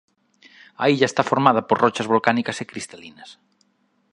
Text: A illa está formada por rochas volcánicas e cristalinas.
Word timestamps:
A 0.83 0.85
illa 0.93 1.09
está 1.09 1.23
formada 1.31 1.61
por 1.67 1.77
rochas 1.83 2.09
volcánicas 2.13 2.57
e 2.63 2.69
cristalinas. 2.71 3.29